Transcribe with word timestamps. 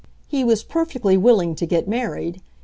He 0.27 0.43
was 0.43 0.63
perfectly 0.63 1.15
willing 1.15 1.53
to 1.53 1.67
get 1.67 1.87
married. 1.87 2.41